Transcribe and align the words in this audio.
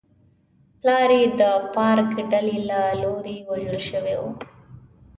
پلار 0.79 1.09
یې 1.19 1.25
د 1.39 1.41
فارک 1.73 2.11
ډلې 2.31 2.57
له 2.69 2.79
لوري 3.01 3.37
وژل 3.49 3.77
شوی 3.89 4.15
و. 4.21 4.23